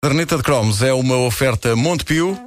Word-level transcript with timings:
Caderneta 0.00 0.36
de 0.36 0.44
Cromos 0.44 0.80
é 0.80 0.92
uma 0.92 1.16
oferta 1.16 1.74
Montepio. 1.74 2.38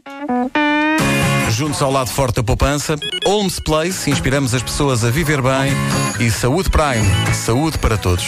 Juntos 1.49 1.81
ao 1.81 1.91
lado 1.91 2.09
forte 2.09 2.35
da 2.37 2.43
poupança, 2.43 2.95
Holmes 3.25 3.59
Place, 3.59 4.09
inspiramos 4.09 4.53
as 4.53 4.63
pessoas 4.63 5.03
a 5.03 5.09
viver 5.09 5.41
bem 5.41 5.73
e 6.17 6.31
Saúde 6.31 6.69
Prime, 6.69 7.05
saúde 7.33 7.77
para 7.77 7.97
todos. 7.97 8.23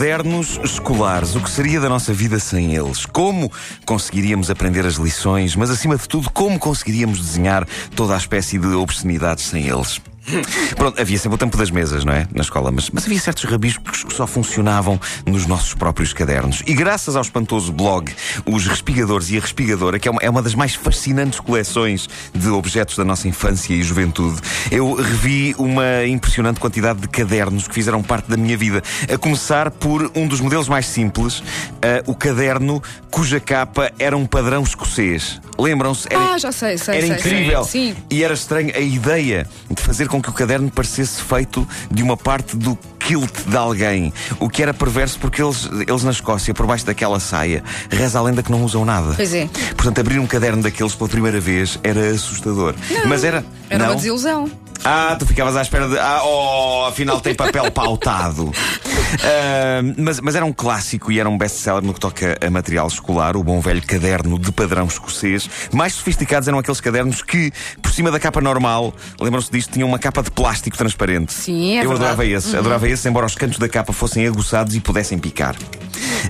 Cadernos 0.00 0.58
escolares, 0.64 1.36
o 1.36 1.42
que 1.42 1.50
seria 1.50 1.78
da 1.78 1.86
nossa 1.86 2.10
vida 2.14 2.38
sem 2.38 2.74
eles? 2.74 3.04
Como 3.04 3.52
conseguiríamos 3.84 4.48
aprender 4.48 4.86
as 4.86 4.94
lições, 4.94 5.54
mas 5.54 5.68
acima 5.68 5.94
de 5.94 6.08
tudo, 6.08 6.30
como 6.30 6.58
conseguiríamos 6.58 7.20
desenhar 7.20 7.68
toda 7.94 8.14
a 8.14 8.16
espécie 8.16 8.58
de 8.58 8.68
obscenidades 8.68 9.44
sem 9.44 9.68
eles? 9.68 10.00
Pronto, 10.76 11.00
havia 11.00 11.18
sempre 11.18 11.34
o 11.36 11.38
tempo 11.38 11.56
das 11.56 11.70
mesas, 11.70 12.04
não 12.04 12.12
é? 12.12 12.26
Na 12.34 12.42
escola, 12.42 12.70
mas, 12.70 12.90
mas 12.90 13.04
havia 13.04 13.18
certos 13.18 13.44
rabiscos 13.44 14.04
que 14.04 14.14
só 14.14 14.26
funcionavam 14.26 15.00
nos 15.26 15.46
nossos 15.46 15.74
próprios 15.74 16.12
cadernos. 16.12 16.62
E 16.66 16.74
graças 16.74 17.16
ao 17.16 17.22
espantoso 17.22 17.72
blog 17.72 18.12
Os 18.46 18.66
Respigadores 18.66 19.30
e 19.30 19.36
a 19.38 19.40
Respigadora, 19.40 19.98
que 19.98 20.08
é 20.08 20.10
uma, 20.10 20.20
é 20.22 20.30
uma 20.30 20.42
das 20.42 20.54
mais 20.54 20.74
fascinantes 20.74 21.40
coleções 21.40 22.08
de 22.34 22.48
objetos 22.48 22.96
da 22.96 23.04
nossa 23.04 23.28
infância 23.28 23.72
e 23.74 23.82
juventude, 23.82 24.40
eu 24.70 24.94
revi 24.94 25.54
uma 25.58 26.04
impressionante 26.06 26.60
quantidade 26.60 27.00
de 27.00 27.08
cadernos 27.08 27.66
que 27.68 27.74
fizeram 27.74 28.02
parte 28.02 28.28
da 28.30 28.36
minha 28.36 28.56
vida. 28.56 28.82
A 29.12 29.18
começar 29.18 29.70
por 29.70 30.10
um 30.14 30.26
dos 30.26 30.40
modelos 30.40 30.68
mais 30.68 30.86
simples, 30.86 31.42
eh, 31.82 32.02
o 32.06 32.14
caderno 32.14 32.82
cuja 33.10 33.40
capa 33.40 33.90
era 33.98 34.16
um 34.16 34.26
padrão 34.26 34.62
escocês. 34.62 35.40
Lembram-se? 35.58 36.06
Era- 36.10 36.34
Ah, 36.34 36.38
já 36.38 36.52
sei, 36.52 36.78
sei, 36.78 36.96
era 36.98 37.06
sei, 37.06 37.16
incrível. 37.16 37.64
sei. 37.64 37.88
Sim. 37.94 37.96
E 38.10 38.22
era 38.24 38.32
estranho 38.34 38.72
a 38.74 38.80
ideia 38.80 39.46
de 39.70 39.82
fazer 39.82 40.08
com 40.08 40.19
que 40.22 40.30
o 40.30 40.32
caderno 40.32 40.70
parecesse 40.70 41.22
feito 41.22 41.66
de 41.90 42.02
uma 42.02 42.16
parte 42.16 42.56
do 42.56 42.76
kilt 43.10 43.42
de 43.44 43.56
alguém. 43.56 44.12
O 44.38 44.48
que 44.48 44.62
era 44.62 44.72
perverso 44.72 45.18
porque 45.18 45.42
eles, 45.42 45.68
eles 45.88 46.04
na 46.04 46.12
Escócia, 46.12 46.54
por 46.54 46.64
baixo 46.64 46.86
daquela 46.86 47.18
saia, 47.18 47.64
reza 47.90 48.20
a 48.20 48.22
lenda 48.22 48.40
que 48.40 48.52
não 48.52 48.62
usam 48.62 48.84
nada. 48.84 49.14
Pois 49.16 49.34
é. 49.34 49.48
Portanto, 49.76 50.00
abrir 50.00 50.20
um 50.20 50.26
caderno 50.28 50.62
daqueles 50.62 50.94
pela 50.94 51.10
primeira 51.10 51.40
vez 51.40 51.76
era 51.82 52.08
assustador. 52.10 52.72
Mas 53.06 53.24
era. 53.24 53.44
Era 53.68 53.84
não? 53.84 53.90
uma 53.90 53.96
desilusão. 53.96 54.48
Ah, 54.82 55.14
tu 55.18 55.26
ficavas 55.26 55.56
à 55.56 55.62
espera 55.62 55.88
de. 55.88 55.98
Ah, 55.98 56.22
oh, 56.24 56.86
afinal 56.86 57.20
tem 57.20 57.34
papel 57.34 57.68
pautado. 57.72 58.50
Ah, 59.22 59.80
mas, 59.98 60.20
mas 60.20 60.34
era 60.34 60.44
um 60.44 60.52
clássico 60.52 61.12
e 61.12 61.20
era 61.20 61.28
um 61.28 61.36
best-seller 61.36 61.82
no 61.82 61.92
que 61.92 62.00
toca 62.00 62.38
a 62.40 62.50
material 62.50 62.86
escolar, 62.86 63.36
o 63.36 63.44
bom 63.44 63.60
velho 63.60 63.82
caderno 63.82 64.38
de 64.38 64.50
padrão 64.52 64.86
escocês. 64.86 65.50
Mais 65.72 65.92
sofisticados 65.94 66.48
eram 66.48 66.58
aqueles 66.58 66.80
cadernos 66.80 67.22
que, 67.22 67.52
por 67.82 67.92
cima 67.92 68.10
da 68.10 68.18
capa 68.18 68.40
normal, 68.40 68.94
lembram-se 69.20 69.50
disto, 69.50 69.72
tinham 69.72 69.86
uma 69.88 69.98
capa 69.98 70.22
de 70.22 70.30
plástico 70.30 70.76
transparente. 70.78 71.32
Sim, 71.34 71.72
é 71.76 71.84
Eu 71.84 71.90
verdade. 71.90 72.12
adorava 72.12 72.24
esses, 72.26 72.54
adorava 72.54 72.88
esses, 73.00 73.06
embora 73.06 73.26
os 73.26 73.34
cantos 73.34 73.58
da 73.58 73.68
capa 73.68 73.92
fossem 73.92 74.26
aguçados 74.26 74.74
e 74.74 74.80
pudessem 74.80 75.18
picar. 75.18 75.56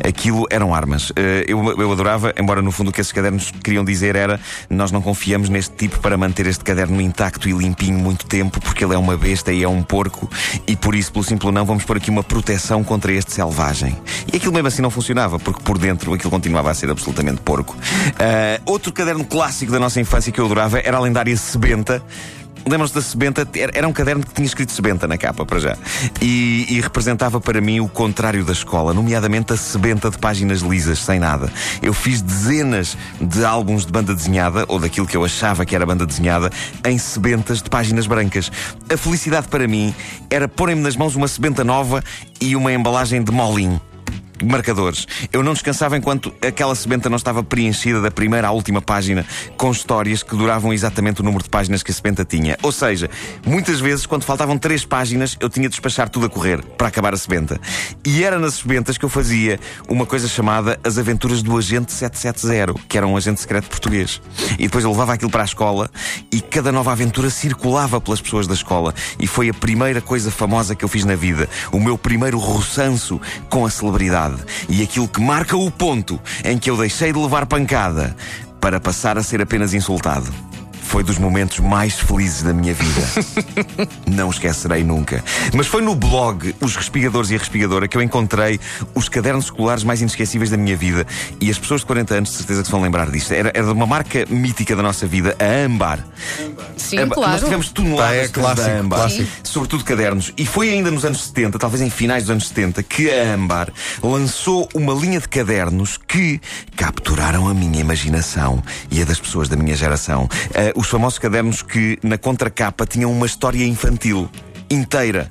Aquilo 0.06 0.46
eram 0.50 0.72
armas. 0.72 1.12
Eh, 1.16 1.44
Eu, 1.48 1.80
eu 1.80 1.92
adorava, 1.92 2.32
embora 2.38 2.62
no 2.62 2.70
fundo 2.70 2.90
o 2.90 2.92
que 2.92 3.00
esses 3.00 3.12
cadernos 3.12 3.50
queriam 3.62 3.84
dizer 3.84 4.14
era: 4.14 4.38
nós 4.68 4.92
não 4.92 5.02
confiamos 5.02 5.48
neste 5.48 5.74
tipo 5.74 5.98
para 5.98 6.16
manter 6.16 6.46
este 6.46 6.62
caderno 6.62 7.00
intacto 7.00 7.48
e 7.48 7.52
limpinho 7.52 7.98
muito 7.98 8.24
tempo, 8.26 8.60
porque 8.60 8.84
ele 8.84 8.94
é 8.94 8.98
uma 8.98 9.16
besta 9.16 9.52
e 9.52 9.64
é 9.64 9.68
um 9.68 9.82
porco, 9.82 10.30
e 10.66 10.76
por 10.76 10.94
isso, 10.94 11.12
pelo 11.12 11.24
simples 11.24 11.52
não, 11.52 11.64
vamos 11.64 11.84
pôr 11.84 11.96
aqui 11.96 12.08
uma 12.08 12.22
proteção 12.22 12.84
contra 12.84 13.12
este 13.12 13.32
selvagem. 13.32 13.96
E 14.32 14.36
aquilo 14.36 14.52
mesmo 14.52 14.68
assim 14.68 14.82
não 14.82 14.90
funcionava, 14.90 15.38
porque 15.38 15.60
por 15.62 15.76
dentro 15.76 16.14
aquilo 16.14 16.30
continuava 16.30 16.70
a 16.70 16.74
ser 16.74 16.88
absolutamente 16.90 17.40
porco. 17.40 17.76
Eh, 18.18 18.60
outro 18.64 18.92
caderno 18.92 19.24
clássico 19.24 19.72
da 19.72 19.80
nossa 19.80 20.00
infância 20.00 20.30
que 20.30 20.40
eu 20.40 20.44
adorava 20.44 20.78
era 20.78 20.96
a 20.96 21.00
lendária 21.00 21.36
Sebenta. 21.36 22.02
Lembram-se 22.68 22.94
da 22.94 23.00
Sebenta? 23.00 23.48
Era 23.74 23.86
um 23.88 23.92
caderno 23.92 24.24
que 24.24 24.32
tinha 24.32 24.46
escrito 24.46 24.72
Sebenta 24.72 25.06
na 25.08 25.16
capa, 25.16 25.44
para 25.44 25.58
já. 25.58 25.76
E, 26.20 26.66
e 26.68 26.80
representava 26.80 27.40
para 27.40 27.60
mim 27.60 27.80
o 27.80 27.88
contrário 27.88 28.44
da 28.44 28.52
escola, 28.52 28.92
nomeadamente 28.92 29.52
a 29.52 29.56
Sebenta 29.56 30.10
de 30.10 30.18
páginas 30.18 30.60
lisas, 30.60 30.98
sem 30.98 31.18
nada. 31.18 31.52
Eu 31.82 31.92
fiz 31.92 32.20
dezenas 32.20 32.96
de 33.20 33.44
álbuns 33.44 33.86
de 33.86 33.92
banda 33.92 34.14
desenhada, 34.14 34.64
ou 34.68 34.78
daquilo 34.78 35.06
que 35.06 35.16
eu 35.16 35.24
achava 35.24 35.64
que 35.64 35.74
era 35.74 35.86
banda 35.86 36.06
desenhada, 36.06 36.50
em 36.84 36.98
sebentas 36.98 37.62
de 37.62 37.70
páginas 37.70 38.06
brancas. 38.06 38.50
A 38.92 38.96
felicidade 38.96 39.48
para 39.48 39.66
mim 39.66 39.94
era 40.28 40.48
porem-me 40.48 40.82
nas 40.82 40.96
mãos 40.96 41.16
uma 41.16 41.28
sebenta 41.28 41.64
nova 41.64 42.02
e 42.40 42.54
uma 42.56 42.72
embalagem 42.72 43.22
de 43.22 43.32
molim 43.32 43.80
marcadores. 44.44 45.06
Eu 45.32 45.42
não 45.42 45.52
descansava 45.52 45.96
enquanto 45.96 46.32
aquela 46.46 46.74
sebenta 46.74 47.08
não 47.08 47.16
estava 47.16 47.42
preenchida 47.42 48.00
da 48.00 48.10
primeira 48.10 48.48
à 48.48 48.50
última 48.50 48.80
página 48.80 49.24
com 49.56 49.70
histórias 49.70 50.22
que 50.22 50.36
duravam 50.36 50.72
exatamente 50.72 51.20
o 51.20 51.24
número 51.24 51.42
de 51.42 51.50
páginas 51.50 51.82
que 51.82 51.90
a 51.90 51.94
sebenta 51.94 52.24
tinha. 52.24 52.56
Ou 52.62 52.72
seja, 52.72 53.10
muitas 53.46 53.80
vezes, 53.80 54.06
quando 54.06 54.24
faltavam 54.24 54.58
três 54.58 54.84
páginas, 54.84 55.36
eu 55.40 55.48
tinha 55.48 55.68
de 55.68 55.72
despachar 55.72 56.08
tudo 56.08 56.26
a 56.26 56.28
correr 56.28 56.62
para 56.76 56.88
acabar 56.88 57.14
a 57.14 57.16
sebenta. 57.16 57.60
E 58.04 58.24
era 58.24 58.38
nas 58.38 58.54
sebentas 58.54 58.96
que 58.96 59.04
eu 59.04 59.08
fazia 59.08 59.58
uma 59.88 60.06
coisa 60.06 60.28
chamada 60.28 60.78
As 60.84 60.98
Aventuras 60.98 61.42
do 61.42 61.56
Agente 61.56 61.92
770, 61.92 62.80
que 62.88 62.96
era 62.96 63.06
um 63.06 63.16
agente 63.16 63.40
secreto 63.40 63.68
português. 63.68 64.20
E 64.58 64.64
depois 64.64 64.84
eu 64.84 64.90
levava 64.90 65.14
aquilo 65.14 65.30
para 65.30 65.42
a 65.42 65.44
escola 65.44 65.90
e 66.32 66.40
cada 66.40 66.72
nova 66.72 66.92
aventura 66.92 67.30
circulava 67.30 68.00
pelas 68.00 68.20
pessoas 68.20 68.46
da 68.46 68.54
escola. 68.54 68.94
E 69.18 69.26
foi 69.26 69.48
a 69.48 69.54
primeira 69.54 70.00
coisa 70.00 70.30
famosa 70.30 70.74
que 70.74 70.84
eu 70.84 70.88
fiz 70.88 71.04
na 71.04 71.14
vida. 71.14 71.48
O 71.72 71.80
meu 71.80 71.96
primeiro 71.96 72.38
roçanço 72.38 73.20
com 73.48 73.64
a 73.64 73.70
celebridade. 73.70 74.29
E 74.68 74.82
aquilo 74.82 75.08
que 75.08 75.20
marca 75.20 75.56
o 75.56 75.70
ponto 75.70 76.20
em 76.44 76.58
que 76.58 76.70
eu 76.70 76.76
deixei 76.76 77.12
de 77.12 77.18
levar 77.18 77.46
pancada 77.46 78.16
para 78.60 78.78
passar 78.78 79.16
a 79.16 79.22
ser 79.22 79.40
apenas 79.40 79.72
insultado. 79.72 80.49
Foi 80.90 81.04
dos 81.04 81.18
momentos 81.18 81.60
mais 81.60 82.00
felizes 82.00 82.42
da 82.42 82.52
minha 82.52 82.74
vida. 82.74 83.00
Não 84.10 84.28
esquecerei 84.28 84.82
nunca. 84.82 85.22
Mas 85.54 85.68
foi 85.68 85.82
no 85.82 85.94
blog 85.94 86.52
Os 86.60 86.74
Respigadores 86.74 87.30
e 87.30 87.36
a 87.36 87.38
Respigadora 87.38 87.86
que 87.86 87.96
eu 87.96 88.02
encontrei 88.02 88.58
os 88.92 89.08
cadernos 89.08 89.44
escolares 89.44 89.84
mais 89.84 90.00
inesquecíveis 90.00 90.50
da 90.50 90.56
minha 90.56 90.76
vida. 90.76 91.06
E 91.40 91.48
as 91.48 91.56
pessoas 91.56 91.82
de 91.82 91.86
40 91.86 92.14
anos, 92.14 92.30
de 92.30 92.36
certeza 92.38 92.62
que 92.62 92.66
se 92.66 92.72
vão 92.72 92.82
lembrar 92.82 93.08
disto. 93.08 93.32
Era, 93.32 93.52
era 93.54 93.66
de 93.68 93.72
uma 93.72 93.86
marca 93.86 94.26
mítica 94.28 94.74
da 94.74 94.82
nossa 94.82 95.06
vida, 95.06 95.36
a 95.38 95.64
Âmbar. 95.64 96.04
Sim, 96.76 97.06
claro. 97.06 97.32
Nós 97.34 97.42
tivemos 97.44 97.68
toneladas 97.68 98.16
é 98.16 98.26
de 98.26 98.32
coisas 98.32 98.56
da 98.56 98.62
clássico, 98.64 98.80
Âmbar. 98.80 98.98
clássico. 98.98 99.30
Sobretudo 99.44 99.84
cadernos. 99.84 100.32
E 100.36 100.44
foi 100.44 100.70
ainda 100.70 100.90
nos 100.90 101.04
anos 101.04 101.22
70, 101.22 101.56
talvez 101.56 101.82
em 101.82 101.90
finais 101.90 102.24
dos 102.24 102.30
anos 102.32 102.48
70, 102.48 102.82
que 102.82 103.08
a 103.08 103.32
Âmbar 103.32 103.72
lançou 104.02 104.68
uma 104.74 104.92
linha 104.92 105.20
de 105.20 105.28
cadernos 105.28 105.96
que 105.96 106.40
capturaram 106.74 107.48
a 107.48 107.54
minha 107.54 107.78
imaginação 107.78 108.60
e 108.90 109.00
a 109.00 109.04
das 109.04 109.20
pessoas 109.20 109.48
da 109.48 109.54
minha 109.54 109.76
geração. 109.76 110.28
Ah, 110.52 110.79
os 110.80 110.88
famosos 110.88 111.18
cadernos 111.18 111.60
que 111.60 111.98
na 112.02 112.16
contracapa 112.16 112.86
tinham 112.86 113.12
uma 113.12 113.26
história 113.26 113.66
infantil 113.66 114.30
inteira. 114.70 115.30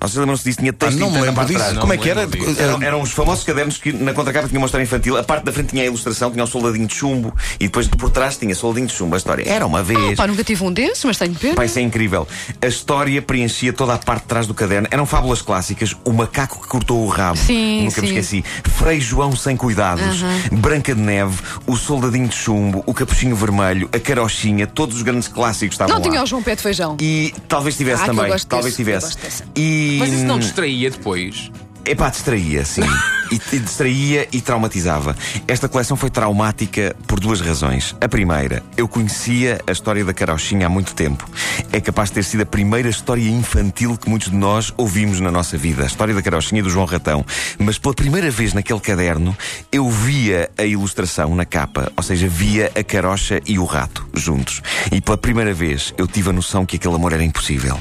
Vocês 0.00 0.16
lembram-se 0.16 0.44
disso? 0.44 0.58
Tinha 0.60 0.70
Ah, 0.70 0.74
texto 0.74 0.98
não 0.98 1.10
me 1.10 1.18
na 1.18 1.22
lembro 1.24 1.44
disso. 1.44 1.58
trás. 1.58 1.78
Como 1.78 1.92
é 1.92 1.96
que 1.96 2.08
era? 2.08 2.22
Eram, 2.58 2.82
eram 2.82 3.02
os 3.02 3.12
famosos 3.12 3.44
cadernos 3.44 3.76
que 3.78 3.92
na 3.92 4.12
contracapa 4.14 4.48
tinha 4.48 4.58
uma 4.58 4.64
história 4.66 4.84
infantil. 4.84 5.16
A 5.18 5.22
parte 5.22 5.44
da 5.44 5.52
frente 5.52 5.68
tinha 5.70 5.82
a 5.82 5.86
ilustração, 5.86 6.30
tinha 6.30 6.42
o 6.42 6.46
soldadinho 6.46 6.86
de 6.86 6.94
chumbo 6.94 7.34
e 7.58 7.64
depois 7.64 7.86
por 7.86 8.10
trás 8.10 8.36
tinha 8.36 8.54
soldadinho 8.54 8.86
de 8.88 8.94
chumbo. 8.94 9.14
A 9.14 9.18
história 9.18 9.44
era 9.46 9.66
uma 9.66 9.82
vez. 9.82 10.16
Pá, 10.16 10.26
nunca 10.26 10.42
tive 10.42 10.64
um 10.64 10.72
desses, 10.72 11.04
mas 11.04 11.18
tenho 11.18 11.34
pena. 11.34 11.54
Pá, 11.54 11.64
isso 11.64 11.78
é 11.78 11.82
incrível. 11.82 12.26
A 12.62 12.66
história 12.66 13.20
preenchia 13.20 13.72
toda 13.72 13.94
a 13.94 13.98
parte 13.98 14.22
de 14.22 14.28
trás 14.28 14.46
do 14.46 14.54
caderno. 14.54 14.88
Eram 14.90 15.04
fábulas 15.04 15.42
clássicas. 15.42 15.94
O 16.04 16.12
macaco 16.12 16.60
que 16.62 16.68
cortou 16.68 17.04
o 17.04 17.08
rabo. 17.08 17.36
Sim, 17.38 17.84
Nunca 17.84 18.00
me 18.00 18.08
sim. 18.08 18.14
esqueci. 18.18 18.44
Frei 18.78 19.00
João 19.00 19.36
sem 19.36 19.56
cuidados. 19.56 20.22
Branca 20.52 20.94
de 20.94 21.00
Neve. 21.00 21.38
O 21.66 21.76
Soldadinho 21.76 22.26
de 22.28 22.34
Chumbo. 22.34 22.82
O 22.86 22.94
Capuchinho 22.94 23.36
Vermelho. 23.36 23.88
A 23.92 23.98
Carochinha. 23.98 24.66
Todos 24.66 24.96
os 24.96 25.02
grandes 25.02 25.28
clássicos 25.28 25.74
estavam 25.74 25.94
Não 25.96 26.02
lá. 26.02 26.08
tinha 26.10 26.22
o 26.22 26.26
João 26.26 26.42
Pé 26.42 26.56
de 26.56 26.62
Feijão. 26.62 26.96
E 27.00 27.34
talvez 27.48 27.76
tivesse 27.76 28.02
Ah, 28.04 28.06
também. 28.06 28.28
gosto 28.30 28.46
Talvez 28.46 28.74
desse, 28.76 28.82
eu 28.82 28.86
tivesse. 28.86 29.06
gosto 29.06 29.22
desse. 29.22 29.42
E... 29.90 29.98
Mas 29.98 30.12
isso 30.12 30.24
não 30.24 30.38
distraía 30.38 30.90
depois. 30.90 31.50
Epá, 31.84 32.08
distraía, 32.10 32.64
sim. 32.64 32.82
e, 33.30 33.38
distraía 33.58 34.26
e 34.32 34.40
traumatizava. 34.40 35.16
Esta 35.46 35.68
coleção 35.68 35.96
foi 35.96 36.10
traumática 36.10 36.94
por 37.06 37.20
duas 37.20 37.40
razões. 37.40 37.94
A 38.00 38.08
primeira, 38.08 38.62
eu 38.76 38.88
conhecia 38.88 39.60
a 39.66 39.72
história 39.72 40.04
da 40.04 40.12
Carochinha 40.12 40.66
há 40.66 40.68
muito 40.68 40.94
tempo. 40.94 41.28
É 41.72 41.80
capaz 41.80 42.10
de 42.10 42.14
ter 42.14 42.24
sido 42.24 42.42
a 42.42 42.46
primeira 42.46 42.88
história 42.88 43.28
infantil 43.28 43.96
que 43.96 44.08
muitos 44.08 44.30
de 44.30 44.36
nós 44.36 44.72
ouvimos 44.76 45.20
na 45.20 45.30
nossa 45.30 45.56
vida. 45.56 45.84
A 45.84 45.86
história 45.86 46.14
da 46.14 46.22
Carochinha 46.22 46.60
e 46.60 46.62
do 46.62 46.70
João 46.70 46.86
Ratão. 46.86 47.24
Mas 47.58 47.78
pela 47.78 47.94
primeira 47.94 48.30
vez 48.30 48.54
naquele 48.54 48.80
caderno, 48.80 49.36
eu 49.70 49.88
via 49.88 50.50
a 50.58 50.64
ilustração 50.64 51.34
na 51.34 51.44
capa. 51.44 51.90
Ou 51.96 52.02
seja, 52.02 52.28
via 52.28 52.70
a 52.74 52.82
carocha 52.82 53.40
e 53.46 53.58
o 53.58 53.64
rato 53.64 54.08
juntos. 54.14 54.62
E 54.90 55.00
pela 55.00 55.18
primeira 55.18 55.52
vez 55.52 55.94
eu 55.96 56.06
tive 56.06 56.30
a 56.30 56.32
noção 56.32 56.66
que 56.66 56.76
aquele 56.76 56.94
amor 56.94 57.12
era 57.12 57.24
impossível. 57.24 57.80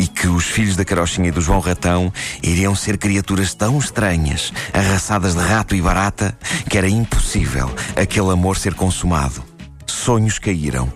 E 0.00 0.06
que 0.06 0.26
os 0.26 0.44
filhos 0.44 0.76
da 0.76 0.84
Carochinha 0.84 1.28
e 1.28 1.30
do 1.30 1.40
João 1.40 1.60
Ratão 1.60 2.12
iriam 2.42 2.74
ser 2.74 2.96
criaturas 2.98 3.54
tão 3.54 3.78
estranhas, 3.78 4.52
arrasadas 4.86 5.34
de 5.34 5.40
rato 5.40 5.74
e 5.74 5.82
barata, 5.82 6.36
que 6.68 6.78
era 6.78 6.88
impossível 6.88 7.70
aquele 7.94 8.30
amor 8.30 8.56
ser 8.56 8.74
consumado. 8.74 9.42
Sonhos 9.86 10.38
caíram. 10.38 10.92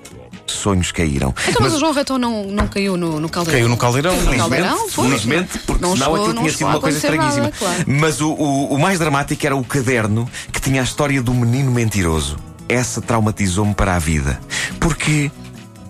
sonhos 0.46 0.90
caíram. 0.90 1.32
Então, 1.48 1.62
mas, 1.62 1.74
o 1.74 1.78
João 1.78 1.92
Ratão 1.92 2.18
não, 2.18 2.44
não 2.44 2.66
caiu 2.66 2.96
no, 2.96 3.20
no 3.20 3.28
caldeirão? 3.28 3.58
Caiu 3.60 3.68
no 3.68 3.76
caldeirão. 3.76 4.16
No 4.20 4.36
caldeirão, 4.36 4.88
pois. 4.94 5.08
felizmente, 5.10 5.58
porque 5.60 5.80
Não 5.82 5.92
senão 5.94 6.06
chegou- 6.12 6.22
aquilo 6.26 6.38
tinha 6.40 6.52
sido 6.52 6.66
uma 6.66 6.80
coisa 6.80 6.98
estranhíssima. 6.98 7.42
nada, 7.44 7.54
claro. 7.56 7.84
Mas 7.86 8.20
o, 8.20 8.30
o- 8.32 8.74
o 8.74 8.78
mais 8.78 8.98
dramático 8.98 9.46
era 9.46 9.54
o 9.56 9.64
caderno 9.64 10.28
que 10.52 10.60
tinha 10.60 10.80
a 10.80 10.84
história 10.84 11.22
do 11.22 11.32
menino 11.32 11.70
mentiroso. 11.70 12.36
Essa 12.68 13.00
traumatizou-me 13.00 13.74
para 13.74 13.94
a 13.96 13.98
vida. 13.98 14.40
Porque. 14.78 15.30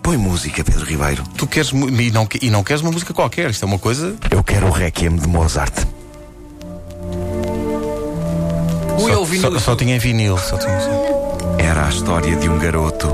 Põe 0.03 0.17
música, 0.17 0.63
Pedro 0.63 0.83
Ribeiro. 0.83 1.23
Tu 1.37 1.45
queres. 1.45 1.69
E 1.71 2.09
não, 2.11 2.27
e 2.41 2.49
não 2.49 2.63
queres 2.63 2.81
uma 2.81 2.91
música 2.91 3.13
qualquer. 3.13 3.51
Isto 3.51 3.63
é 3.63 3.67
uma 3.67 3.77
coisa. 3.77 4.15
Eu 4.31 4.43
quero 4.43 4.65
o 4.65 4.71
Requiem 4.71 5.15
de 5.15 5.27
Mozart. 5.27 5.73
Só, 9.07 9.19
ouvindo 9.19 9.59
só, 9.59 9.59
só 9.59 9.75
tinha 9.75 9.95
em 9.95 9.99
vinil. 9.99 10.37
Só 10.37 10.57
tinha, 10.57 10.77
Era 11.57 11.85
a 11.85 11.89
história 11.89 12.35
de 12.35 12.49
um 12.49 12.57
garoto 12.57 13.07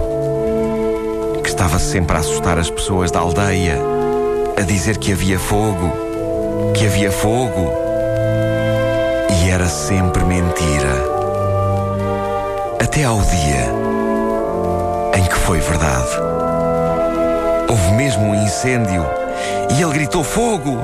que 1.44 1.50
estava 1.50 1.80
sempre 1.80 2.16
a 2.16 2.20
assustar 2.20 2.58
as 2.58 2.70
pessoas 2.70 3.12
da 3.12 3.20
aldeia, 3.20 3.80
a 4.58 4.62
dizer 4.62 4.98
que 4.98 5.14
havia 5.14 5.40
fogo, 5.40 5.92
que 6.74 6.86
havia 6.86 7.12
fogo. 7.12 7.72
E 9.30 9.50
era 9.50 9.68
sempre 9.68 10.24
mentira. 10.24 11.18
Até 12.80 13.04
ao 13.04 13.20
dia 13.22 13.74
em 15.18 15.24
que 15.24 15.36
foi 15.36 15.60
verdade. 15.60 16.10
Houve 17.70 17.92
mesmo 17.94 18.24
um 18.24 18.36
incêndio 18.36 19.06
e 19.78 19.82
ele 19.82 19.94
gritou: 19.94 20.24
Fogo! 20.24 20.78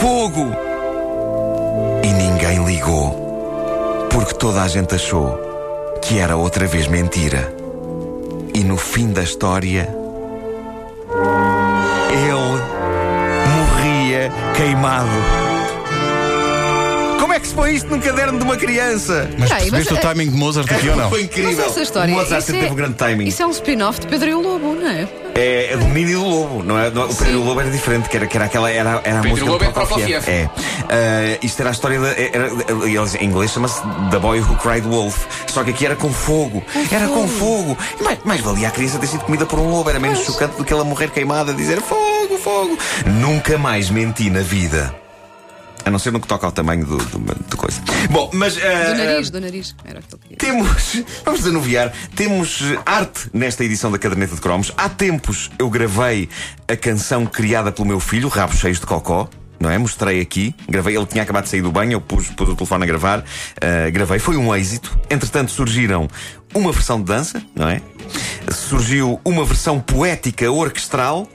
Fogo! 0.00 0.52
E 2.02 2.12
ninguém 2.12 2.64
ligou 2.64 3.27
porque 4.18 4.34
toda 4.34 4.62
a 4.62 4.66
gente 4.66 4.96
achou 4.96 5.38
que 6.02 6.18
era 6.18 6.36
outra 6.36 6.66
vez 6.66 6.88
mentira. 6.88 7.54
E 8.52 8.64
no 8.64 8.76
fim 8.76 9.12
da 9.12 9.22
história, 9.22 9.88
ele 12.10 12.62
morria 13.54 14.32
queimado. 14.56 15.08
Como 17.20 17.32
é 17.32 17.38
que 17.38 17.46
se 17.46 17.54
põe 17.54 17.76
isto 17.76 17.88
num 17.88 18.00
caderno 18.00 18.40
de 18.40 18.44
uma 18.44 18.56
criança? 18.56 19.30
Mas 19.38 19.50
Peraí, 19.50 19.70
percebeste 19.70 19.94
mas, 19.94 20.04
o 20.04 20.08
timing 20.08 20.30
de 20.30 20.36
Mozart 20.36 20.72
aqui 20.72 20.88
ou 20.88 20.96
não? 20.96 21.10
Foi 21.10 21.22
incrível. 21.22 21.52
Mas 21.52 21.66
essa 21.66 21.80
história. 21.80 22.12
Mozart 22.12 22.40
isso 22.40 22.46
sempre 22.46 22.60
teve 22.62 22.72
um 22.72 22.76
grande 22.76 22.94
timing. 22.94 23.24
Isso 23.24 23.40
é 23.40 23.46
um 23.46 23.50
spin-off 23.50 24.00
de 24.00 24.08
Pedro 24.08 24.28
e 24.28 24.34
o 24.34 24.40
Lobo, 24.40 24.74
não 24.74 24.88
é? 24.88 25.08
É, 25.38 25.72
é 25.72 25.76
do 25.76 25.86
menino 25.86 26.10
e 26.10 26.14
do 26.14 26.24
lobo, 26.28 26.62
não 26.64 26.76
é? 26.76 26.86
É- 26.86 26.90
O 26.90 27.14
Pedro 27.14 27.44
Lobo 27.44 27.60
era 27.60 27.70
diferente, 27.70 28.08
que 28.08 28.16
era, 28.16 28.26
que 28.26 28.36
era 28.36 28.46
aquela. 28.46 28.70
Era, 28.70 29.00
era 29.04 29.20
a 29.20 29.22
Pedro 29.22 29.28
música 29.30 29.50
Lobo 29.50 29.64
do 29.64 29.70
é 29.70 29.72
Prokofiev. 29.72 30.28
É. 30.28 30.50
Ah, 30.88 31.38
isto 31.40 31.60
era 31.60 31.70
a 31.70 31.72
história 31.72 32.00
da. 32.00 32.08
Era, 32.08 32.50
em 33.20 33.24
inglês 33.24 33.52
chama-se 33.52 33.80
The 34.10 34.18
Boy 34.18 34.40
Who 34.40 34.56
Cried 34.56 34.86
Wolf. 34.86 35.26
Só 35.46 35.62
que 35.62 35.70
aqui 35.70 35.86
era 35.86 35.94
com 35.94 36.12
fogo. 36.12 36.62
era 36.90 37.06
com 37.06 37.28
fogo. 37.28 37.78
E 38.00 38.02
mais, 38.02 38.18
mais 38.24 38.40
valia 38.40 38.68
a 38.68 38.70
criança 38.72 38.98
ter 38.98 39.06
sido 39.06 39.24
comida 39.24 39.46
por 39.46 39.60
um 39.60 39.70
lobo. 39.70 39.88
Era 39.88 40.00
menos 40.00 40.24
chocante 40.24 40.56
do 40.56 40.64
que 40.64 40.72
ela 40.72 40.82
morrer 40.82 41.10
queimada 41.10 41.52
a 41.52 41.54
dizer 41.54 41.80
fogo, 41.80 42.36
fogo. 42.38 42.76
Nunca 43.06 43.56
mais 43.56 43.90
menti 43.90 44.30
na 44.30 44.40
vida. 44.40 44.92
A 45.88 45.90
não 45.90 45.98
ser 45.98 46.12
no 46.12 46.20
que 46.20 46.28
toca 46.28 46.44
ao 46.44 46.52
tamanho 46.52 46.84
do, 46.84 46.98
do, 46.98 47.18
do 47.18 47.56
coisa. 47.56 47.80
Bom, 48.10 48.28
mas. 48.34 48.58
ah, 48.58 48.92
Do 48.92 48.98
nariz, 48.98 49.30
do 49.30 49.40
nariz. 49.40 49.74
Era 49.86 50.00
aquilo 50.00 50.18
que 50.18 50.36
temos, 50.36 51.02
vamos 51.24 51.40
desanuviar, 51.40 51.90
temos 52.14 52.60
eh, 52.60 52.78
arte 52.84 53.30
nesta 53.32 53.64
edição 53.64 53.90
da 53.90 53.98
Caderneta 53.98 54.34
de 54.34 54.40
Cromos. 54.42 54.70
Há 54.76 54.90
tempos 54.90 55.50
eu 55.58 55.70
gravei 55.70 56.28
a 56.70 56.76
canção 56.76 57.24
criada 57.24 57.72
pelo 57.72 57.88
meu 57.88 57.98
filho, 58.00 58.28
Rabos 58.28 58.58
Cheios 58.58 58.78
de 58.78 58.84
Cocó. 58.84 59.30
Não 59.58 59.70
é? 59.70 59.78
Mostrei 59.78 60.20
aqui, 60.20 60.54
gravei, 60.68 60.94
ele 60.94 61.06
tinha 61.06 61.22
acabado 61.22 61.44
de 61.44 61.50
sair 61.50 61.62
do 61.62 61.72
banho, 61.72 61.92
eu 61.94 62.00
pus, 62.02 62.28
pus 62.28 62.50
o 62.50 62.54
telefone 62.54 62.84
a 62.84 62.86
gravar, 62.86 63.24
eh, 63.58 63.90
gravei, 63.90 64.18
foi 64.18 64.36
um 64.36 64.54
êxito. 64.54 64.96
Entretanto, 65.08 65.50
surgiram 65.50 66.06
uma 66.54 66.70
versão 66.70 66.98
de 66.98 67.04
dança, 67.06 67.42
não 67.56 67.66
é? 67.66 67.80
Surgiu 68.52 69.18
uma 69.24 69.42
versão 69.44 69.80
poética 69.80 70.50
orquestral 70.50 71.26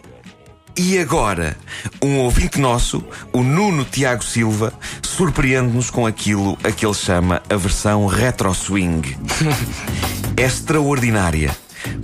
e 0.75 0.97
agora, 0.97 1.55
um 2.01 2.17
ouvinte 2.19 2.59
nosso, 2.59 3.03
o 3.31 3.43
Nuno 3.43 3.85
Tiago 3.85 4.23
Silva, 4.23 4.73
surpreende-nos 5.03 5.89
com 5.89 6.07
aquilo 6.07 6.57
a 6.63 6.71
que 6.71 6.85
ele 6.85 6.95
chama 6.95 7.43
a 7.49 7.55
versão 7.55 8.05
retro 8.07 8.53
swing. 8.53 9.15
é 10.35 10.43
extraordinária, 10.43 11.55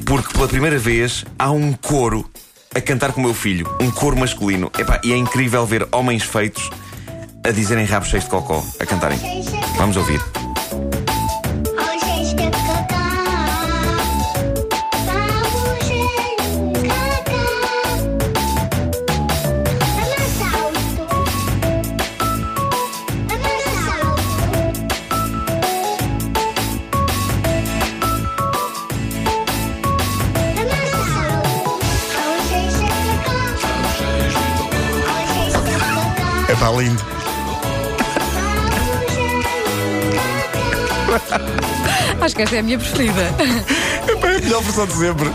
porque 0.06 0.34
pela 0.34 0.48
primeira 0.48 0.78
vez 0.78 1.26
há 1.38 1.50
um 1.50 1.74
coro 1.74 2.30
a 2.76 2.80
cantar 2.80 3.12
com 3.12 3.22
o 3.22 3.24
meu 3.24 3.34
filho, 3.34 3.68
um 3.82 3.90
coro 3.90 4.18
masculino. 4.18 4.72
Epá, 4.78 5.02
e 5.04 5.14
é 5.14 5.18
incrível 5.18 5.66
ver 5.66 5.88
homens 5.92 6.24
feitos 6.24 6.70
a 7.44 7.52
dizerem 7.52 7.86
rabos 7.86 8.10
cheios 8.10 8.26
de 8.26 8.30
cocó, 8.30 8.64
a 8.80 8.86
cantarem. 8.86 9.20
Vamos 9.78 9.98
ouvir. 9.98 10.22
Acho 42.22 42.36
que 42.36 42.42
esta 42.44 42.56
é 42.56 42.60
a 42.60 42.64
minha 42.64 42.78
preferida. 42.78 43.22
É 43.22 44.38
a 44.38 44.40
melhor 44.42 44.62
versão 44.64 44.86
de 44.88 44.94
sempre. 44.94 45.30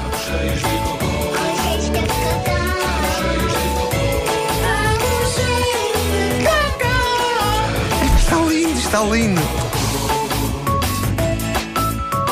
Está 8.19 8.37
lindo, 8.49 8.79
está 8.79 9.01
lindo. 9.03 9.41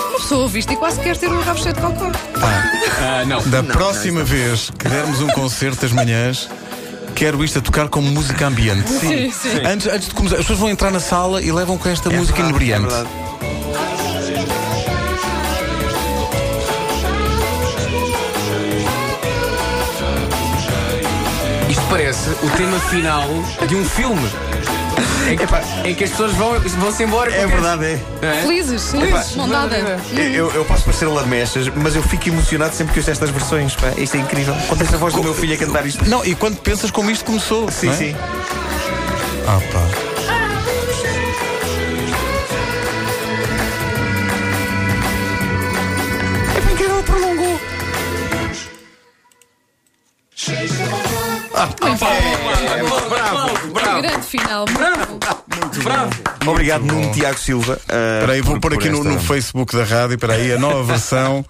Uma 0.08 0.18
pessoa 0.18 0.42
ouve 0.42 0.58
isto 0.60 0.72
e 0.72 0.76
quase 0.76 1.00
quer 1.00 1.16
ter 1.16 1.28
um 1.28 1.40
rabo 1.40 1.60
cheio 1.60 1.74
de 1.74 1.80
cocó. 1.80 2.10
Ah, 3.00 3.24
não. 3.26 3.42
Da 3.48 3.62
próxima 3.62 4.24
vez 4.24 4.70
que 4.78 4.88
dermos 4.88 5.20
um 5.20 5.28
concerto 5.28 5.82
das 5.82 5.92
manhãs, 5.92 6.48
quero 7.14 7.44
isto 7.44 7.58
a 7.58 7.62
tocar 7.62 7.88
como 7.88 8.08
música 8.10 8.46
ambiente. 8.46 8.88
Sim, 8.88 9.30
sim. 9.30 9.60
Antes, 9.66 9.86
antes 9.86 10.08
de 10.08 10.14
começar, 10.14 10.36
as 10.36 10.42
pessoas 10.42 10.58
vão 10.58 10.70
entrar 10.70 10.90
na 10.90 11.00
sala 11.00 11.42
e 11.42 11.52
levam 11.52 11.76
com 11.76 11.88
esta 11.88 12.08
música 12.10 12.40
É 12.40 12.42
verdade, 12.44 12.64
inebriante. 12.64 12.94
é 12.94 13.21
parece 21.92 22.30
o 22.42 22.50
tema 22.56 22.80
final 22.80 23.28
de 23.68 23.76
um 23.76 23.84
filme. 23.84 24.30
Em 25.28 25.36
que, 25.36 25.88
em 25.88 25.94
que 25.94 26.04
as 26.04 26.10
pessoas 26.10 26.32
vão, 26.32 26.58
vão-se 26.58 27.02
embora. 27.02 27.30
É 27.30 27.42
porque- 27.42 27.52
verdade, 27.52 27.84
é. 27.84 28.00
Não 28.22 28.28
é? 28.30 28.42
Felizes, 28.42 28.80
sim. 28.80 28.98
Mão 29.36 29.46
dada. 29.48 29.76
Eu, 30.14 30.50
eu 30.52 30.64
posso 30.64 30.84
parecer 30.84 31.06
lamechas, 31.06 31.68
mas 31.68 31.94
eu 31.94 32.02
fico 32.02 32.28
emocionado 32.28 32.74
sempre 32.74 32.94
que 32.94 32.98
ouço 33.00 33.10
estas 33.10 33.28
versões. 33.28 33.76
Pá. 33.76 33.92
Isto 33.96 34.16
é 34.16 34.20
incrível. 34.20 34.56
Quando 34.68 34.82
esta 34.82 34.96
voz 34.96 35.12
do 35.12 35.22
meu 35.22 35.34
filho 35.34 35.54
a 35.54 35.56
cantar 35.58 35.86
isto. 35.86 36.08
Não, 36.08 36.24
e 36.24 36.34
quando 36.34 36.56
pensas 36.58 36.90
como 36.90 37.10
isto 37.10 37.26
começou. 37.26 37.70
Sim, 37.70 37.86
não 37.86 37.92
é? 37.92 37.96
sim. 37.96 38.16
Ah, 39.46 39.60
pá. 39.72 40.01
Bravo, 53.72 54.02
Grande 54.02 54.26
final. 54.26 54.64
bravo. 54.66 56.10
Obrigado, 56.46 56.84
Nuno 56.84 57.12
Tiago 57.12 57.38
Silva. 57.38 57.72
uh, 57.74 57.76
Espera 57.76 58.32
aí, 58.32 58.40
vou 58.40 58.54
por- 58.54 58.70
pôr 58.70 58.74
aqui 58.78 58.88
no, 58.90 59.04
no 59.04 59.20
Facebook 59.20 59.76
da 59.76 59.84
rádio, 59.84 60.14
espera 60.14 60.34
aí, 60.34 60.52
a 60.52 60.58
nova 60.58 60.82
versão 60.92 61.44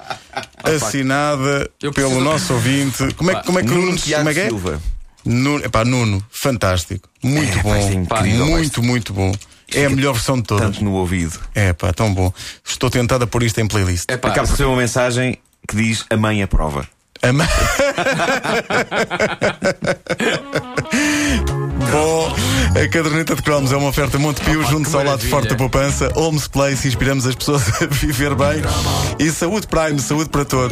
assinada 0.63 1.71
pelo 1.95 2.21
nosso 2.21 2.53
ouvinte. 2.55 3.13
Como 3.15 3.31
é, 3.31 3.37
que- 3.37 3.47
como 3.47 3.59
é 3.59 3.63
que 3.63 3.69
Nuno 3.69 3.97
Tiago 3.97 4.29
é 4.29 4.33
é? 4.33 4.47
Silva. 4.49 4.81
Nuno, 5.25 5.65
epá, 5.65 5.85
Nuno, 5.85 6.25
fantástico. 6.31 7.09
Muito 7.23 7.59
É, 7.59 7.63
bom. 7.63 7.75
é 7.75 7.93
incrível, 7.93 8.47
muito, 8.47 8.83
muito 8.83 9.13
bom. 9.13 9.33
É 9.75 9.87
a 9.87 9.91
melhor 9.91 10.13
versão 10.15 10.37
de 10.37 10.43
todas. 10.43 10.67
Tanto 10.67 10.85
no 10.85 10.93
ouvido. 10.93 11.39
É 11.55 11.73
pá, 11.73 11.93
tão 11.93 12.13
bom. 12.13 12.31
Estou 12.65 12.91
tentado 12.91 13.25
a 13.25 13.27
pôr 13.27 13.43
isto 13.45 13.59
em 13.61 13.67
playlist. 13.67 14.05
É 14.09 14.17
pá, 14.17 14.29
Acabo 14.29 14.47
de 14.47 14.51
receber 14.53 14.69
uma 14.69 14.77
mensagem 14.77 15.39
que 15.67 15.77
diz: 15.77 16.05
A 16.11 16.17
mãe 16.17 16.43
aprova. 16.43 16.87
Ama- 17.23 17.47
Bom, 21.91 22.35
a 22.75 22.89
caderneta 22.89 23.35
de 23.35 23.43
cromos 23.43 23.71
é 23.73 23.77
uma 23.77 23.89
oferta 23.89 24.19
Montepio, 24.19 24.63
junto 24.65 24.97
ao 24.97 25.05
lado 25.05 25.27
forte 25.29 25.49
da 25.49 25.55
poupança. 25.57 26.09
Holmes 26.15 26.49
Place, 26.49 26.89
inspiramos 26.89 27.27
as 27.27 27.35
pessoas 27.35 27.63
a 27.83 27.87
viver 27.87 28.35
bem. 28.35 28.63
E 29.19 29.31
saúde 29.31 29.67
Prime, 29.67 29.99
saúde 30.01 30.31
para 30.31 30.45
todos. 30.45 30.71